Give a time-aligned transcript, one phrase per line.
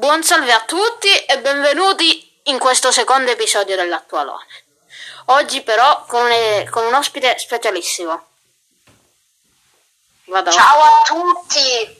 [0.00, 4.46] Buon salve a tutti e benvenuti in questo secondo episodio dell'Attualone.
[5.26, 8.28] Oggi però con, un, con un ospite specialissimo.
[10.24, 10.50] Vado.
[10.52, 11.98] Ciao a tutti!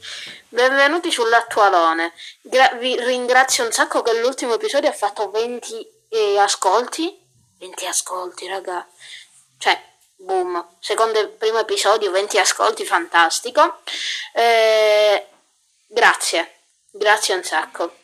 [0.49, 2.15] Benvenuti sull'Attualone.
[2.41, 7.15] Gra- vi ringrazio un sacco che l'ultimo episodio ha fatto 20 eh, ascolti.
[7.59, 8.89] 20 ascolti, raga.
[9.59, 9.79] Cioè,
[10.17, 10.69] boom.
[10.81, 13.83] Secondo primo episodio, 20 ascolti, fantastico.
[14.33, 15.27] Eh,
[15.87, 16.60] grazie.
[16.93, 17.99] Grazie un sacco.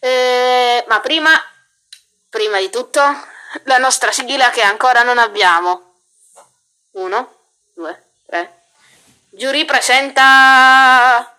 [0.00, 1.30] Eh, ma prima,
[2.28, 3.00] prima di tutto,
[3.64, 6.00] la nostra sigla che ancora non abbiamo.
[6.92, 8.62] Uno, due, tre.
[9.30, 11.38] Giuri presenta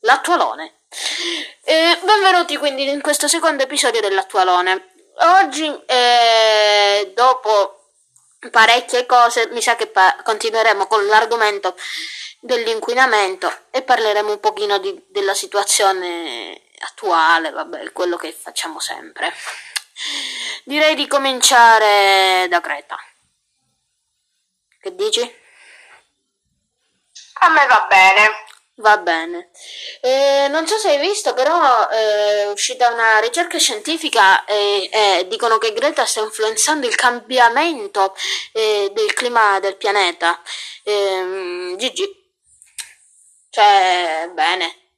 [0.00, 0.80] l'attualone.
[1.62, 4.92] Eh, benvenuti quindi in questo secondo episodio dell'attualone.
[5.38, 7.90] Oggi, eh, dopo
[8.50, 11.76] parecchie cose, mi sa che pa- continueremo con l'argomento
[12.44, 19.32] dell'inquinamento e parleremo un pochino di, della situazione attuale, vabbè, quello che facciamo sempre.
[20.64, 22.98] Direi di cominciare da Greta.
[24.78, 25.22] Che dici?
[27.40, 28.28] A me va bene.
[28.78, 29.50] Va bene.
[30.00, 35.26] Eh, non so se hai visto, però eh, è uscita una ricerca scientifica e, e
[35.28, 38.14] dicono che Greta sta influenzando il cambiamento
[38.52, 40.42] eh, del clima del pianeta.
[40.82, 42.22] Eh, Gigi.
[43.54, 44.90] Cioè, bene.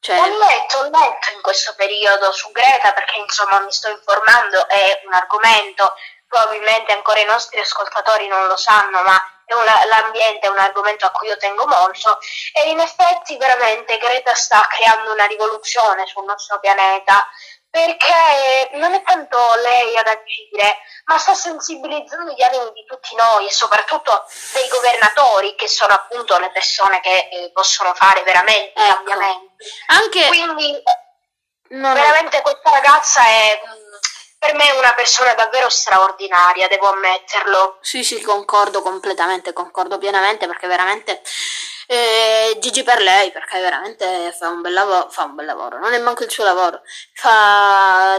[0.00, 0.18] Cioè...
[0.18, 5.02] Ho letto, ho letto in questo periodo su Greta perché insomma mi sto informando, è
[5.04, 5.94] un argomento,
[6.26, 11.06] probabilmente ancora i nostri ascoltatori non lo sanno, ma è una, l'ambiente è un argomento
[11.06, 12.18] a cui io tengo molto
[12.52, 17.24] e in effetti veramente Greta sta creando una rivoluzione sul nostro pianeta
[17.74, 23.48] perché non è tanto lei ad agire, ma sta sensibilizzando gli animi di tutti noi
[23.48, 28.94] e soprattutto dei governatori, che sono appunto le persone che eh, possono fare veramente ecco.
[28.94, 29.64] cambiamenti.
[29.88, 30.26] Anche...
[30.28, 30.82] Quindi
[31.70, 33.94] non veramente questa ragazza è mm,
[34.38, 37.78] per me una persona davvero straordinaria, devo ammetterlo.
[37.80, 41.22] Sì, sì, concordo completamente, concordo pienamente perché veramente
[41.86, 45.92] e Gigi per lei, perché veramente fa un bel lavoro, fa un bel lavoro, non
[45.92, 48.16] è manco il suo lavoro, fa...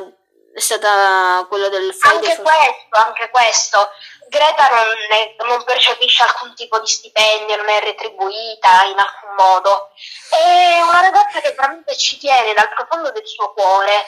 [0.54, 2.44] è stata quello del Friday Anche for...
[2.44, 3.90] questo, anche questo.
[4.28, 9.92] Greta non, è, non, percepisce alcun tipo di stipendio, non è retribuita in alcun modo.
[10.30, 14.06] È una ragazza che veramente ci tiene dal profondo del suo cuore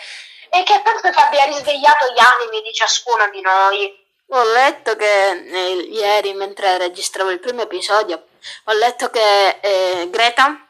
[0.49, 4.05] e che penso che abbia risvegliato gli animi di ciascuno di noi.
[4.29, 8.25] Ho letto che eh, ieri, mentre registravo il primo episodio,
[8.65, 10.67] ho letto che eh, Greta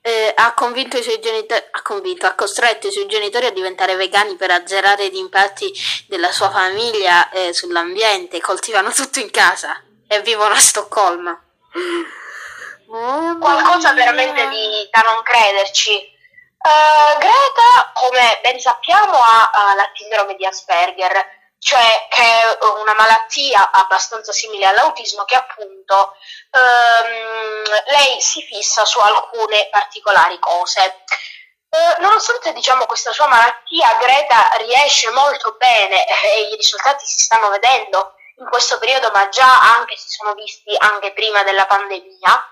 [0.00, 3.94] eh, ha convinto i suoi genitori, ha convinto, ha costretto i suoi genitori a diventare
[3.94, 5.72] vegani per azzerare gli impatti
[6.08, 11.40] della sua famiglia eh, sull'ambiente, coltivano tutto in casa e vivono a Stoccolma.
[12.88, 16.14] Oh, Qualcosa veramente di, da non crederci.
[16.58, 21.35] Uh, Greta, come ben sappiamo, ha uh, la sindrome di Asperger
[21.66, 26.14] cioè che è una malattia abbastanza simile all'autismo che appunto
[26.52, 31.02] ehm, lei si fissa su alcune particolari cose.
[31.68, 37.48] Eh, nonostante diciamo questa sua malattia, Greta riesce molto bene e i risultati si stanno
[37.48, 42.50] vedendo in questo periodo, ma già anche si sono visti anche prima della pandemia.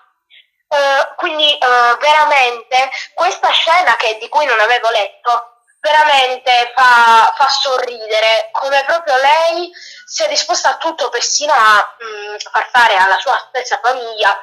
[0.67, 5.54] Uh, quindi uh, veramente questa scena che, di cui non avevo letto
[5.85, 9.71] veramente fa, fa, sorridere come proprio lei
[10.07, 14.35] sia disposta a tutto persino a mh, mm, far fare alla sua stessa famiglia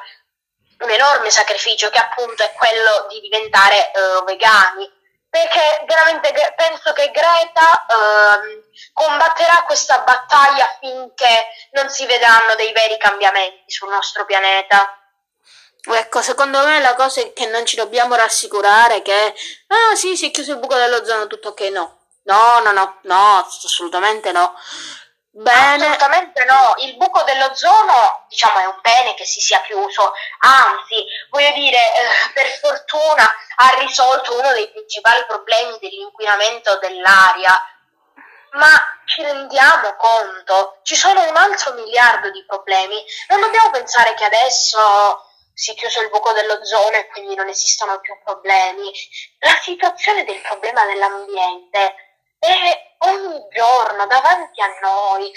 [0.78, 4.90] un enorme sacrificio che appunto è quello di diventare uh, vegani
[5.28, 12.98] perché veramente penso che Greta uh, combatterà questa battaglia finché non si vedranno dei veri
[12.98, 15.01] cambiamenti sul nostro pianeta.
[15.84, 19.34] Ecco, secondo me la cosa è che non ci dobbiamo rassicurare che,
[19.66, 21.98] ah sì, si è chiuso il buco dell'ozono, tutto ok, no.
[22.24, 24.54] No, no, no, no, assolutamente no.
[25.34, 25.86] Bene.
[25.86, 31.52] Assolutamente no, il buco dell'ozono diciamo è un bene che si sia chiuso, anzi voglio
[31.52, 33.24] dire eh, per fortuna
[33.56, 37.58] ha risolto uno dei principali problemi dell'inquinamento dell'aria,
[38.52, 38.68] ma
[39.06, 45.31] ci rendiamo conto, ci sono un altro miliardo di problemi, non dobbiamo pensare che adesso
[45.54, 48.90] si è chiuso il buco dell'ozono e quindi non esistono più problemi.
[49.40, 51.94] La situazione del problema dell'ambiente
[52.38, 55.32] è ogni giorno davanti a noi.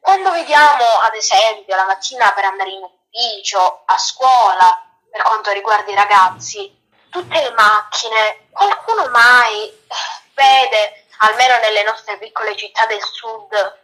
[0.00, 5.90] Quando vediamo, ad esempio, la mattina per andare in ufficio, a scuola, per quanto riguarda
[5.90, 9.86] i ragazzi, tutte le macchine, qualcuno mai
[10.34, 13.80] vede, almeno nelle nostre piccole città del sud,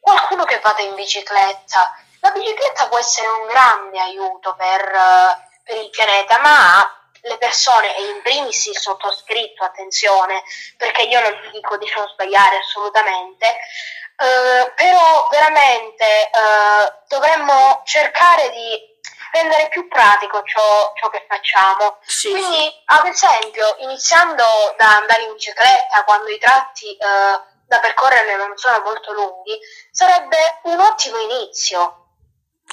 [0.00, 4.92] qualcuno che vada in bicicletta la bicicletta può essere un grande aiuto per,
[5.64, 6.86] per il pianeta, ma
[7.22, 10.42] le persone, e in primis il sottoscritto, attenzione,
[10.76, 18.50] perché io non vi dico di non sbagliare assolutamente, eh, però veramente eh, dovremmo cercare
[18.50, 18.90] di
[19.32, 21.96] rendere più pratico ciò, ciò che facciamo.
[22.04, 22.82] Sì, Quindi, sì.
[22.84, 24.44] ad esempio, iniziando
[24.76, 29.58] da andare in bicicletta quando i tratti eh, da percorrere non sono molto lunghi,
[29.90, 31.96] sarebbe un ottimo inizio.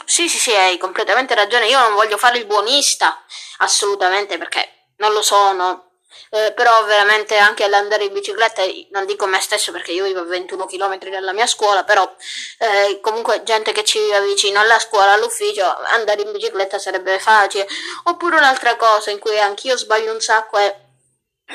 [0.10, 1.68] Sì, sì, sì, hai completamente ragione.
[1.68, 3.24] Io non voglio fare il buonista,
[3.60, 5.92] assolutamente, perché non lo sono.
[6.32, 10.24] Eh, però veramente anche all'andare in bicicletta, non dico me stesso perché io vivo a
[10.24, 12.12] 21 km dalla mia scuola, però
[12.58, 15.64] eh, comunque gente che ci vive vicino alla scuola, all'ufficio,
[15.94, 17.68] andare in bicicletta sarebbe facile.
[18.06, 20.76] Oppure un'altra cosa in cui anch'io sbaglio un sacco è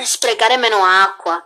[0.04, 1.44] sprecare meno acqua.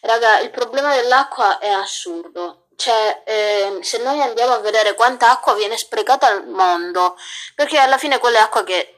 [0.00, 2.65] Raga, il problema dell'acqua è assurdo.
[2.76, 7.16] Cioè, eh, se noi andiamo a vedere quanta acqua viene sprecata al mondo,
[7.54, 8.96] perché alla fine quella acqua che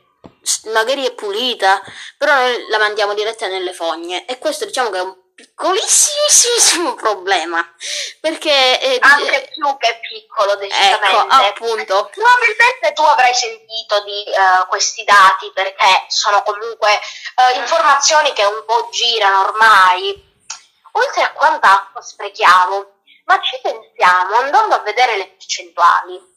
[0.65, 1.81] magari è pulita,
[2.17, 7.65] però noi la mandiamo diretta nelle fogne e questo diciamo che è un piccolissimissimo problema,
[8.21, 11.07] perché eh, Anche più che piccolo, decisamente.
[11.07, 18.33] ecco, appunto, Probabilmente tu avrai sentito di eh, questi dati perché sono comunque eh, informazioni
[18.33, 20.27] che un po' girano ormai.
[20.93, 22.98] Oltre a quanta acqua sprechiamo,
[23.29, 26.37] ma ci pensiamo andando a vedere le percentuali.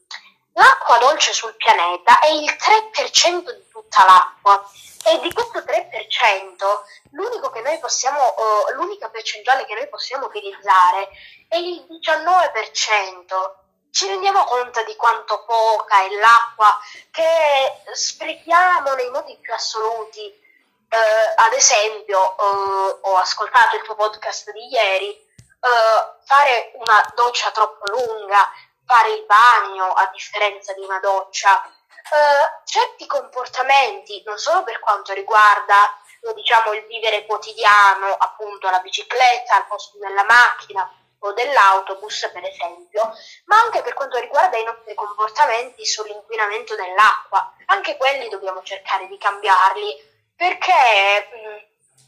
[0.53, 4.69] L'acqua dolce sul pianeta è il 3% di tutta l'acqua
[5.05, 11.07] e di questo 3% l'unico che noi possiamo, eh, l'unica percentuale che noi possiamo utilizzare
[11.47, 13.55] è il 19%.
[13.89, 16.77] Ci rendiamo conto di quanto poca è l'acqua
[17.09, 20.19] che sprechiamo nei modi più assoluti.
[20.23, 20.97] Eh,
[21.35, 25.29] ad esempio, eh, ho ascoltato il tuo podcast di ieri,
[25.61, 28.51] eh, fare una doccia troppo lunga,
[28.85, 35.13] fare il bagno a differenza di una doccia, eh, certi comportamenti, non solo per quanto
[35.13, 35.95] riguarda
[36.35, 40.87] diciamo, il vivere quotidiano, appunto la bicicletta al posto della macchina
[41.23, 43.15] o dell'autobus, per esempio,
[43.45, 47.53] ma anche per quanto riguarda i nostri comportamenti sull'inquinamento dell'acqua.
[47.67, 51.60] Anche quelli dobbiamo cercare di cambiarli, perché mh,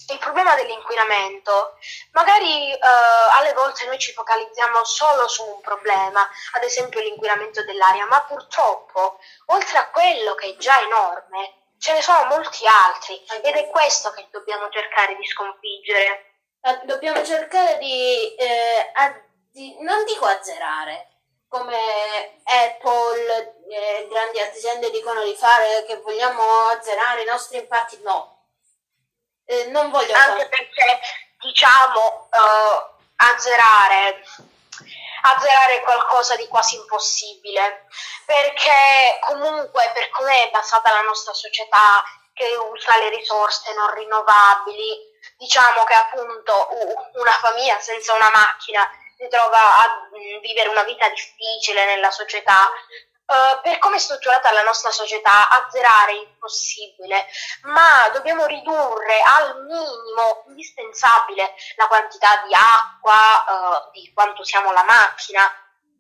[0.10, 1.78] il problema dell'inquinamento,
[2.12, 2.80] magari eh,
[3.38, 9.20] alle volte noi ci focalizziamo solo su un problema, ad esempio l'inquinamento dell'aria, ma purtroppo,
[9.48, 14.12] oltre a quello che è già enorme, ce ne sono molti altri ed è questo
[14.12, 16.32] che dobbiamo cercare di sconfiggere.
[16.62, 19.22] Eh, dobbiamo cercare di, eh, a-
[19.52, 21.10] di- non dico azzerare,
[21.50, 28.33] come Apple, eh, grandi aziende dicono di fare, che vogliamo azzerare i nostri impatti, no.
[29.46, 30.50] Eh, non voglio Anche fare...
[30.50, 31.00] perché,
[31.40, 34.24] diciamo, eh, azzerare,
[35.22, 37.88] azzerare è qualcosa di quasi impossibile,
[38.26, 42.04] perché comunque per come è basata la nostra società,
[42.34, 46.68] che usa le risorse non rinnovabili, diciamo che appunto
[47.14, 52.70] una famiglia senza una macchina si trova a mm, vivere una vita difficile nella società.
[53.34, 57.26] Eh, per come è strutturata la nostra società, azzerare è impossibile,
[57.64, 64.84] ma dobbiamo ridurre al minimo indispensabile la quantità di acqua, eh, di quanto siamo la
[64.84, 65.42] macchina,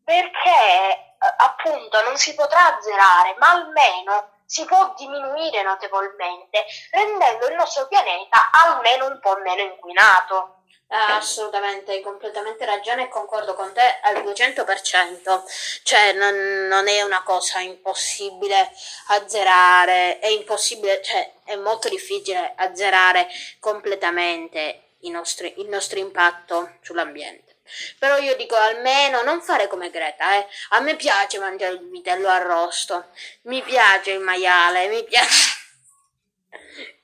[0.03, 7.55] perché eh, appunto non si potrà azzerare, ma almeno si può diminuire notevolmente, rendendo il
[7.55, 10.62] nostro pianeta almeno un po' meno inquinato.
[10.93, 15.43] Eh, assolutamente, hai completamente ragione e concordo con te al 200%.
[15.81, 18.69] Cioè, non, non è una cosa impossibile
[19.07, 23.27] azzerare, è impossibile, cioè, è molto difficile azzerare
[23.59, 27.55] completamente i nostri- il nostro impatto sull'ambiente.
[27.97, 30.47] Però io dico almeno non fare come Greta, eh.
[30.69, 33.07] A me piace mangiare il vitello arrosto,
[33.43, 35.61] mi piace il maiale, mi piace...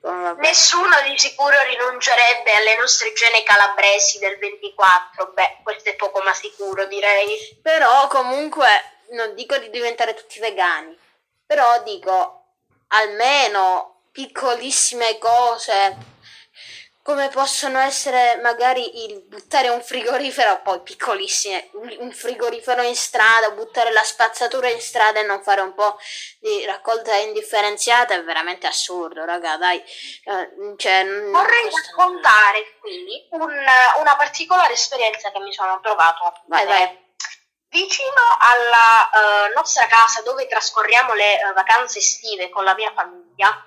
[0.02, 6.34] Nessuno di sicuro rinuncerebbe alle nostre gene calabresi del 24, beh, questo è poco ma
[6.34, 7.60] sicuro direi.
[7.62, 8.68] Però comunque
[9.10, 10.98] non dico di diventare tutti vegani,
[11.46, 12.44] però dico
[12.88, 15.98] almeno piccolissime cose
[17.10, 23.92] come possono essere magari il buttare un frigorifero, poi piccolissime, un frigorifero in strada, buttare
[23.92, 25.98] la spazzatura in strada e non fare un po'
[26.40, 29.80] di raccolta indifferenziata è veramente assurdo, raga, dai.
[29.80, 33.66] Eh, cioè, Vorrei raccontare qui un-
[34.00, 36.78] una particolare esperienza che mi sono trovato Vai, fare.
[36.78, 37.08] vai.
[37.72, 43.64] Vicino alla eh, nostra casa dove trascorriamo le eh, vacanze estive con la mia famiglia,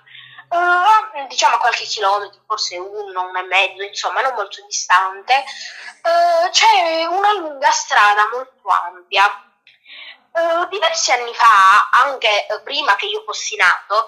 [0.53, 7.05] eh, diciamo qualche chilometro, forse uno, uno e mezzo, insomma, non molto distante, eh, c'è
[7.05, 9.25] una lunga strada molto ampia.
[10.35, 14.07] Eh, diversi anni fa, anche prima che io fossi nato,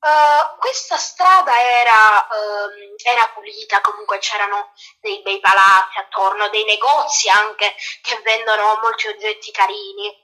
[0.00, 7.28] Uh, questa strada era, uh, era, pulita, comunque c'erano dei bei palazzi attorno, dei negozi
[7.28, 10.16] anche che vendono molti oggetti carini.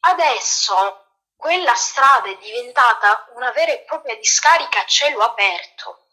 [0.00, 1.03] Adesso
[1.36, 6.06] quella strada è diventata una vera e propria discarica a cielo aperto.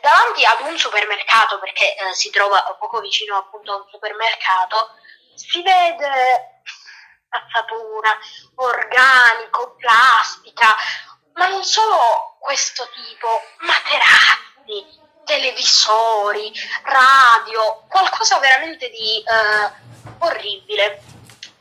[0.00, 4.90] Davanti ad un supermercato, perché eh, si trova poco vicino appunto a un supermercato,
[5.34, 6.62] si vede
[7.28, 8.16] spazzatura,
[8.56, 10.74] organico, plastica,
[11.34, 16.52] ma non solo questo tipo, materassi, televisori,
[16.84, 19.72] radio, qualcosa veramente di eh,
[20.20, 21.02] orribile.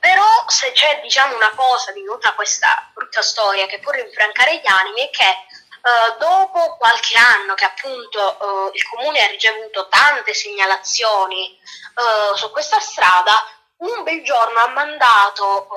[0.07, 4.67] Però se c'è diciamo una cosa di tutta questa brutta storia che può rinfrancare gli
[4.67, 5.45] animi è che
[5.77, 11.57] Uh, dopo qualche anno che appunto uh, il comune ha ricevuto tante segnalazioni
[11.95, 13.31] uh, su questa strada,
[13.77, 15.67] un bel giorno ha mandato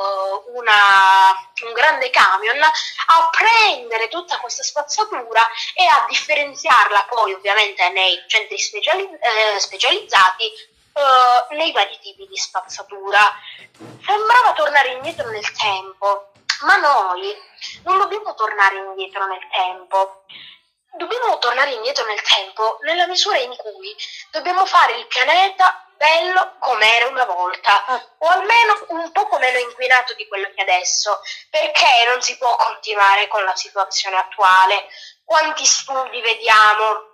[0.55, 1.31] una,
[1.65, 8.59] un grande camion a prendere tutta questa spazzatura e a differenziarla poi ovviamente nei centri
[8.59, 13.21] speciali- eh, specializzati uh, nei vari tipi di spazzatura.
[14.05, 16.33] Sembrava tornare indietro nel tempo,
[16.63, 17.35] ma noi
[17.85, 20.25] non dobbiamo tornare indietro nel tempo.
[20.93, 23.95] Dobbiamo tornare indietro nel tempo nella misura in cui
[24.31, 28.03] dobbiamo fare il pianeta bello come era una volta, ah.
[28.19, 31.21] o almeno un poco meno inquinato di quello che è adesso,
[31.51, 34.87] perché non si può continuare con la situazione attuale.
[35.23, 37.10] Quanti studi vediamo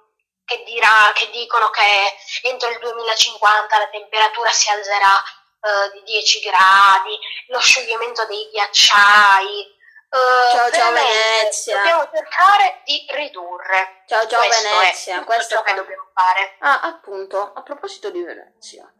[0.46, 6.40] che, dirà, che dicono che entro il 2050 la temperatura si alzerà uh, di 10
[6.40, 9.74] gradi, lo scioglimento dei ghiacciai,
[10.08, 11.76] Uh, ciao ciao Venezia.
[11.76, 14.04] Dobbiamo cercare di ridurre.
[14.06, 15.20] Ciao ciao Questo Venezia.
[15.20, 16.56] È Questo è ciò che dobbiamo fare.
[16.60, 18.90] Ah, appunto, a proposito di Venezia.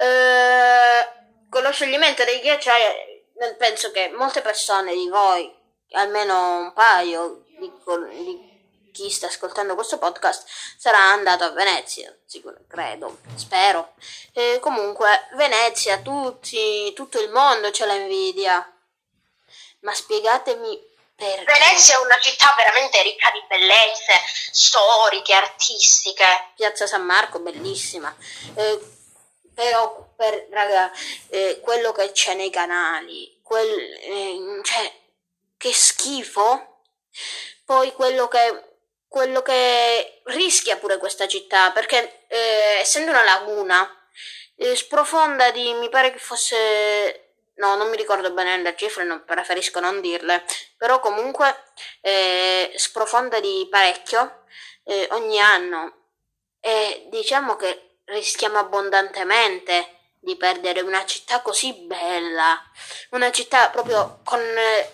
[0.00, 1.08] Eh,
[1.50, 3.26] con lo scioglimento dei ghiacciai
[3.58, 5.54] penso che molte persone di voi,
[5.92, 7.70] almeno un paio di,
[8.24, 8.55] di
[8.96, 10.48] chi sta ascoltando questo podcast
[10.78, 13.92] sarà andato a Venezia, sicuro, credo, spero.
[14.32, 18.72] E comunque, Venezia, tutti, tutto il mondo ce la invidia.
[19.80, 20.82] Ma spiegatemi
[21.14, 21.44] perché.
[21.44, 24.14] Venezia è una città veramente ricca di bellezze
[24.50, 26.52] storiche, artistiche.
[26.54, 28.14] Piazza San Marco, bellissima.
[28.54, 28.80] Eh,
[29.52, 30.90] però, per, raga,
[31.28, 34.90] eh, quello che c'è nei canali, quel, eh, cioè,
[35.58, 36.80] che schifo.
[37.66, 38.75] Poi quello che,
[39.08, 43.88] quello che rischia pure questa città, perché eh, essendo una laguna,
[44.56, 49.24] eh, sprofonda di, mi pare che fosse no, non mi ricordo bene le cifre, non,
[49.24, 50.44] preferisco non dirle,
[50.76, 51.64] però comunque
[52.00, 54.44] eh, sprofonda di parecchio
[54.84, 55.94] eh, ogni anno.
[56.60, 62.60] E diciamo che rischiamo abbondantemente di perdere una città così bella,
[63.10, 64.92] una città proprio con, eh,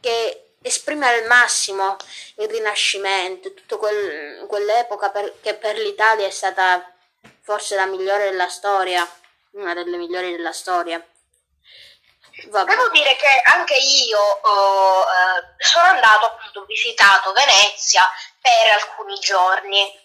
[0.00, 1.96] che esprime al massimo
[2.36, 6.90] il rinascimento, tutta quel, quell'epoca per, che per l'Italia è stata
[7.42, 9.06] forse la migliore della storia,
[9.52, 11.04] una delle migliori della storia.
[12.46, 12.70] Vabbè.
[12.70, 18.08] Devo dire che anche io oh, eh, sono andato appunto, visitato Venezia
[18.40, 20.00] per alcuni giorni.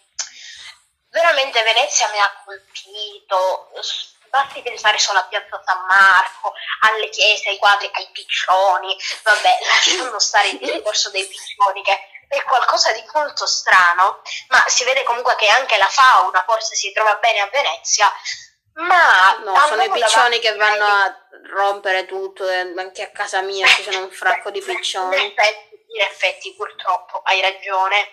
[1.09, 3.71] Veramente Venezia mi ha colpito,
[4.29, 10.19] basti pensare solo a Piazza San Marco, alle chiese, ai quadri, ai piccioni, vabbè, lasciamo
[10.19, 15.35] stare il discorso dei piccioni che è qualcosa di molto strano, ma si vede comunque
[15.35, 18.11] che anche la fauna forse si trova bene a Venezia,
[18.73, 23.65] ma no, sono i piccioni che vanno a rompere tutto, eh, anche a casa mia
[23.67, 25.15] ci sono un fracco di piccioni.
[25.15, 28.11] In effetti, in effetti purtroppo hai ragione.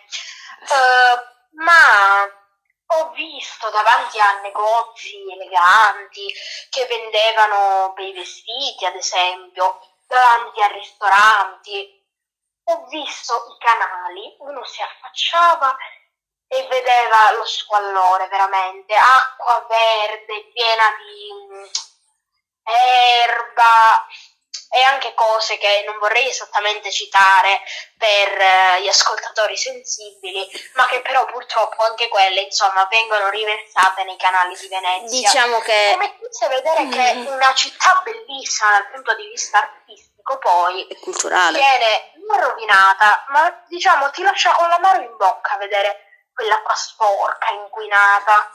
[0.61, 2.44] Uh, ma
[2.97, 6.33] ho visto davanti a negozi eleganti
[6.71, 12.03] che vendevano bei vestiti, ad esempio, davanti a ristoranti.
[12.67, 15.77] Ho visto i canali, uno si affacciava
[16.47, 21.65] e vedeva lo squallore veramente, acqua verde piena di mm,
[22.63, 24.07] erba
[24.75, 27.61] e anche cose che non vorrei esattamente citare
[27.97, 34.17] per uh, gli ascoltatori sensibili, ma che però purtroppo anche quelle, insomma, vengono riversate nei
[34.17, 35.31] canali di Venezia.
[35.31, 35.91] Diciamo che...
[35.93, 36.91] Come potete vedere mm.
[36.91, 40.89] che una città bellissima dal punto di vista artistico poi...
[40.89, 41.57] E culturale.
[41.57, 48.51] Viene non rovinata, ma diciamo ti lascia con l'amaro in bocca vedere quell'acqua sporca, inquinata.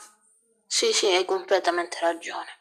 [0.68, 2.58] Sì, sì, hai completamente ragione.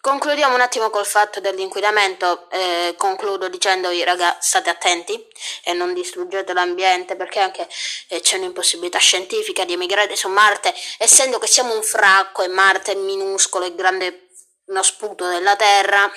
[0.00, 5.26] Concludiamo un attimo col fatto dell'inquinamento, eh, concludo dicendovi raga state attenti
[5.64, 7.68] e non distruggete l'ambiente perché anche
[8.08, 12.92] eh, c'è un'impossibilità scientifica di emigrare su Marte, essendo che siamo un fracco e Marte
[12.92, 14.28] è minuscolo e grande
[14.66, 16.10] uno sputo della Terra.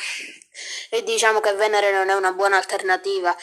[0.90, 3.36] E diciamo che Venere non è una buona alternativa.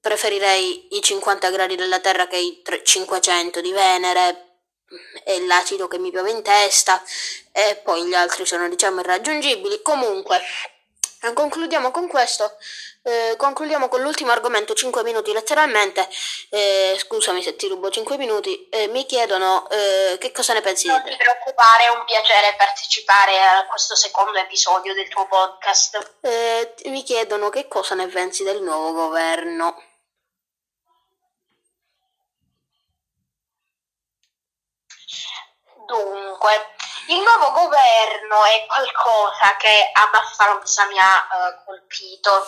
[0.00, 4.47] Preferirei i 50 gradi della Terra che i 500 di Venere
[5.24, 7.02] e l'acido che mi piove in testa
[7.52, 9.82] e poi gli altri sono diciamo irraggiungibili.
[9.82, 10.40] Comunque,
[11.34, 12.56] concludiamo con questo.
[13.02, 16.06] Eh, concludiamo con l'ultimo argomento, 5 minuti letteralmente.
[16.50, 18.68] Eh, scusami se ti rubo 5 minuti.
[18.68, 20.88] Eh, mi chiedono eh, che cosa ne pensi.
[20.88, 26.16] Non ti preoccupare, è un piacere partecipare a questo secondo episodio del tuo podcast.
[26.20, 29.87] Eh, mi chiedono che cosa ne pensi del nuovo governo.
[35.88, 36.74] Dunque,
[37.06, 42.46] il nuovo governo è qualcosa che abbastanza mi ha uh, colpito.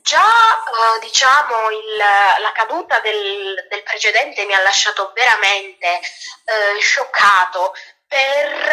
[0.00, 6.00] Già uh, diciamo il, la caduta del, del, precedente mi ha lasciato veramente
[6.44, 7.74] uh, scioccato
[8.08, 8.72] per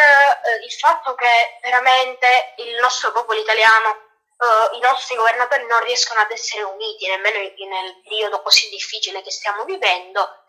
[0.62, 4.08] il fatto che veramente il nostro popolo italiano
[4.42, 9.30] Uh, i nostri governatori non riescono ad essere uniti nemmeno nel periodo così difficile che
[9.30, 10.42] stiamo vivendo.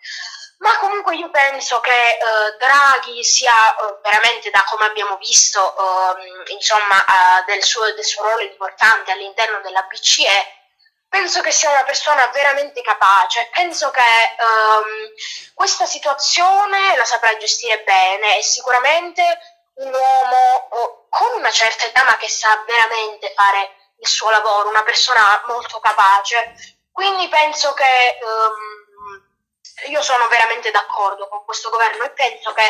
[0.63, 6.51] Ma comunque io penso che uh, Draghi sia uh, veramente, da come abbiamo visto, uh,
[6.53, 7.03] insomma,
[7.45, 10.61] del suo, del, suo, ruolo importante all'interno della BCE,
[11.09, 17.83] penso che sia una persona veramente capace, penso che um, questa situazione la saprà gestire
[17.83, 19.21] bene e sicuramente
[19.75, 24.83] un uomo con una certa età ma che sa veramente fare il suo lavoro, una
[24.83, 26.55] persona molto capace.
[26.89, 28.17] Quindi penso che...
[28.21, 28.82] Um,
[29.87, 32.63] io sono veramente d'accordo con questo governo e penso che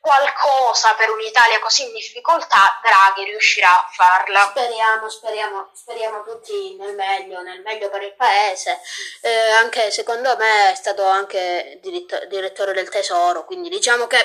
[0.00, 4.48] qualcosa per un'Italia così in difficoltà Draghi riuscirà a farla.
[4.50, 8.80] Speriamo, speriamo, speriamo tutti nel meglio, nel meglio per il paese.
[9.20, 14.24] Eh, anche secondo me è stato anche direttore del tesoro, quindi diciamo che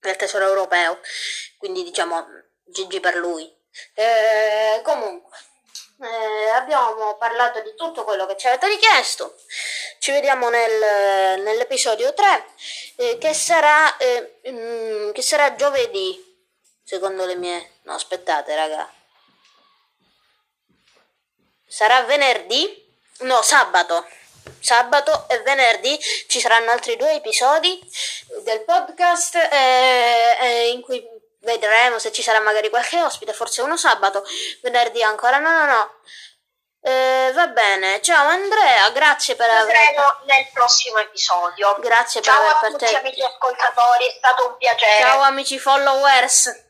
[0.00, 1.00] del tesoro europeo,
[1.58, 2.26] quindi diciamo
[2.64, 3.52] GG per lui.
[3.94, 5.36] Eh, comunque
[6.00, 9.36] eh, abbiamo parlato di tutto quello che ci avete richiesto.
[10.04, 12.44] Ci vediamo nel, nell'episodio 3
[12.96, 16.22] eh, che, sarà, eh, mm, che sarà giovedì,
[16.84, 17.76] secondo le mie...
[17.84, 18.86] No, aspettate raga.
[21.66, 22.86] Sarà venerdì?
[23.20, 24.06] No, sabato.
[24.60, 27.80] Sabato e venerdì ci saranno altri due episodi
[28.42, 31.02] del podcast eh, eh in cui
[31.44, 34.24] Vedremo se ci sarà magari qualche ospite, forse uno sabato,
[34.62, 35.90] venerdì ancora no, no, no.
[36.86, 39.64] Eh, va bene, ciao Andrea, grazie per aver...
[39.64, 41.74] Vedremo nel prossimo episodio.
[41.80, 42.92] Grazie ciao per aver partecipato.
[42.92, 45.00] Ciao amici ascoltatori, è stato un piacere.
[45.00, 46.63] Ciao amici followers.